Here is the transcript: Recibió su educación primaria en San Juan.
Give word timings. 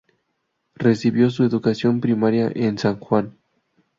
Recibió 0.77 1.29
su 1.29 1.43
educación 1.43 2.01
primaria 2.01 2.51
en 2.55 2.79
San 2.79 2.99
Juan. 2.99 3.37